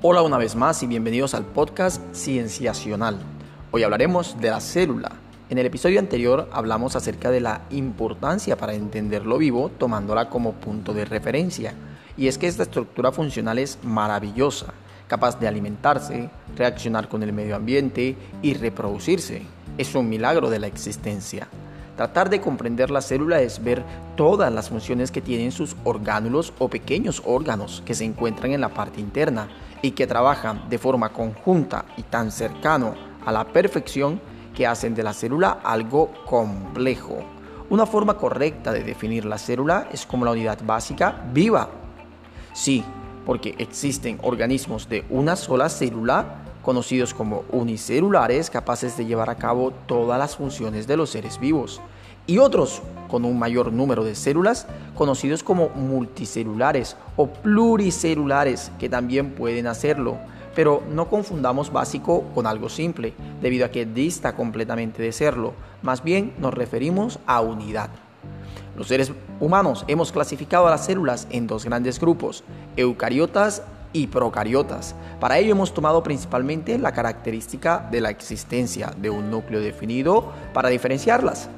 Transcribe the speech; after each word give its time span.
Hola 0.00 0.22
una 0.22 0.38
vez 0.38 0.54
más 0.54 0.80
y 0.84 0.86
bienvenidos 0.86 1.34
al 1.34 1.44
podcast 1.44 2.00
Cienciacional. 2.14 3.18
Hoy 3.72 3.82
hablaremos 3.82 4.40
de 4.40 4.48
la 4.48 4.60
célula. 4.60 5.10
En 5.50 5.58
el 5.58 5.66
episodio 5.66 5.98
anterior 5.98 6.48
hablamos 6.52 6.94
acerca 6.94 7.32
de 7.32 7.40
la 7.40 7.62
importancia 7.70 8.56
para 8.56 8.74
entender 8.74 9.26
lo 9.26 9.38
vivo 9.38 9.72
tomándola 9.76 10.30
como 10.30 10.52
punto 10.52 10.94
de 10.94 11.04
referencia. 11.04 11.74
Y 12.16 12.28
es 12.28 12.38
que 12.38 12.46
esta 12.46 12.62
estructura 12.62 13.10
funcional 13.10 13.58
es 13.58 13.80
maravillosa, 13.82 14.72
capaz 15.08 15.40
de 15.40 15.48
alimentarse, 15.48 16.30
reaccionar 16.56 17.08
con 17.08 17.24
el 17.24 17.32
medio 17.32 17.56
ambiente 17.56 18.16
y 18.40 18.54
reproducirse. 18.54 19.42
Es 19.78 19.96
un 19.96 20.08
milagro 20.08 20.48
de 20.48 20.60
la 20.60 20.68
existencia. 20.68 21.48
Tratar 21.96 22.30
de 22.30 22.40
comprender 22.40 22.92
la 22.92 23.02
célula 23.02 23.40
es 23.40 23.64
ver 23.64 23.82
todas 24.14 24.52
las 24.52 24.68
funciones 24.68 25.10
que 25.10 25.20
tienen 25.20 25.50
sus 25.50 25.74
orgánulos 25.82 26.52
o 26.60 26.68
pequeños 26.68 27.20
órganos 27.26 27.82
que 27.84 27.96
se 27.96 28.04
encuentran 28.04 28.52
en 28.52 28.60
la 28.60 28.68
parte 28.68 29.00
interna 29.00 29.48
y 29.82 29.92
que 29.92 30.06
trabajan 30.06 30.68
de 30.68 30.78
forma 30.78 31.10
conjunta 31.10 31.84
y 31.96 32.02
tan 32.02 32.30
cercano 32.30 32.94
a 33.24 33.32
la 33.32 33.44
perfección 33.44 34.20
que 34.54 34.66
hacen 34.66 34.94
de 34.94 35.02
la 35.02 35.12
célula 35.12 35.60
algo 35.62 36.12
complejo. 36.26 37.18
Una 37.70 37.86
forma 37.86 38.16
correcta 38.16 38.72
de 38.72 38.82
definir 38.82 39.24
la 39.24 39.38
célula 39.38 39.88
es 39.92 40.06
como 40.06 40.24
la 40.24 40.32
unidad 40.32 40.58
básica 40.64 41.22
viva. 41.32 41.68
Sí, 42.54 42.82
porque 43.26 43.54
existen 43.58 44.18
organismos 44.22 44.88
de 44.88 45.04
una 45.10 45.36
sola 45.36 45.68
célula, 45.68 46.44
conocidos 46.68 47.14
como 47.14 47.44
unicelulares, 47.50 48.50
capaces 48.50 48.94
de 48.98 49.06
llevar 49.06 49.30
a 49.30 49.36
cabo 49.36 49.72
todas 49.86 50.18
las 50.18 50.36
funciones 50.36 50.86
de 50.86 50.98
los 50.98 51.08
seres 51.08 51.40
vivos, 51.40 51.80
y 52.26 52.36
otros 52.36 52.82
con 53.08 53.24
un 53.24 53.38
mayor 53.38 53.72
número 53.72 54.04
de 54.04 54.14
células, 54.14 54.66
conocidos 54.94 55.42
como 55.42 55.70
multicelulares 55.70 56.98
o 57.16 57.26
pluricelulares, 57.26 58.70
que 58.78 58.90
también 58.90 59.30
pueden 59.30 59.66
hacerlo. 59.66 60.18
Pero 60.54 60.82
no 60.92 61.08
confundamos 61.08 61.72
básico 61.72 62.24
con 62.34 62.46
algo 62.46 62.68
simple, 62.68 63.14
debido 63.40 63.64
a 63.64 63.70
que 63.70 63.86
dista 63.86 64.36
completamente 64.36 65.02
de 65.02 65.12
serlo. 65.12 65.54
Más 65.80 66.04
bien 66.04 66.34
nos 66.38 66.52
referimos 66.52 67.18
a 67.24 67.40
unidad. 67.40 67.88
Los 68.76 68.88
seres 68.88 69.10
humanos 69.40 69.86
hemos 69.88 70.12
clasificado 70.12 70.66
a 70.66 70.70
las 70.70 70.84
células 70.84 71.28
en 71.30 71.46
dos 71.46 71.64
grandes 71.64 71.98
grupos, 71.98 72.44
eucariotas 72.76 73.62
y 73.92 74.06
procariotas. 74.08 74.94
Para 75.20 75.38
ello 75.38 75.52
hemos 75.52 75.74
tomado 75.74 76.02
principalmente 76.02 76.78
la 76.78 76.92
característica 76.92 77.88
de 77.90 78.00
la 78.00 78.10
existencia 78.10 78.92
de 78.96 79.10
un 79.10 79.30
núcleo 79.30 79.60
definido 79.60 80.32
para 80.52 80.68
diferenciarlas. 80.68 81.48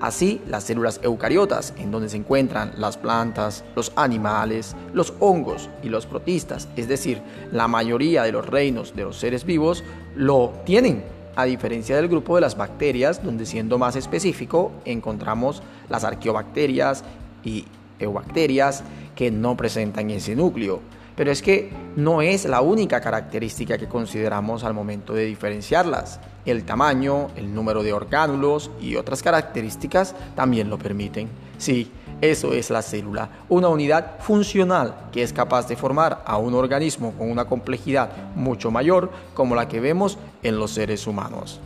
Así, 0.00 0.40
las 0.46 0.62
células 0.64 1.00
eucariotas, 1.02 1.74
en 1.76 1.90
donde 1.90 2.08
se 2.08 2.16
encuentran 2.16 2.72
las 2.76 2.96
plantas, 2.96 3.64
los 3.74 3.92
animales, 3.96 4.76
los 4.92 5.12
hongos 5.18 5.68
y 5.82 5.88
los 5.88 6.06
protistas, 6.06 6.68
es 6.76 6.86
decir, 6.86 7.20
la 7.50 7.66
mayoría 7.66 8.22
de 8.22 8.30
los 8.30 8.46
reinos 8.46 8.94
de 8.94 9.02
los 9.02 9.16
seres 9.16 9.44
vivos, 9.44 9.82
lo 10.14 10.52
tienen, 10.64 11.02
a 11.34 11.44
diferencia 11.44 11.96
del 11.96 12.08
grupo 12.08 12.36
de 12.36 12.40
las 12.40 12.56
bacterias, 12.56 13.24
donde 13.24 13.44
siendo 13.44 13.76
más 13.76 13.96
específico, 13.96 14.70
encontramos 14.84 15.62
las 15.88 16.04
arqueobacterias 16.04 17.02
y 17.44 17.64
eubacterias 17.98 18.84
que 19.16 19.32
no 19.32 19.56
presentan 19.56 20.10
ese 20.10 20.36
núcleo. 20.36 20.80
Pero 21.18 21.32
es 21.32 21.42
que 21.42 21.68
no 21.96 22.22
es 22.22 22.44
la 22.44 22.60
única 22.60 23.00
característica 23.00 23.76
que 23.76 23.88
consideramos 23.88 24.62
al 24.62 24.72
momento 24.72 25.14
de 25.14 25.24
diferenciarlas. 25.24 26.20
El 26.46 26.62
tamaño, 26.62 27.26
el 27.34 27.52
número 27.52 27.82
de 27.82 27.92
orgánulos 27.92 28.70
y 28.80 28.94
otras 28.94 29.20
características 29.20 30.14
también 30.36 30.70
lo 30.70 30.78
permiten. 30.78 31.28
Sí, 31.58 31.90
eso 32.20 32.52
es 32.52 32.70
la 32.70 32.82
célula, 32.82 33.30
una 33.48 33.66
unidad 33.66 34.20
funcional 34.20 35.08
que 35.10 35.24
es 35.24 35.32
capaz 35.32 35.66
de 35.66 35.74
formar 35.74 36.22
a 36.24 36.38
un 36.38 36.54
organismo 36.54 37.12
con 37.18 37.28
una 37.32 37.46
complejidad 37.46 38.10
mucho 38.36 38.70
mayor 38.70 39.10
como 39.34 39.56
la 39.56 39.66
que 39.66 39.80
vemos 39.80 40.18
en 40.44 40.56
los 40.56 40.70
seres 40.70 41.04
humanos. 41.08 41.60